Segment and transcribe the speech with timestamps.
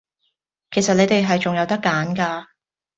[0.71, 2.45] 其實你哋係仲有得揀㗎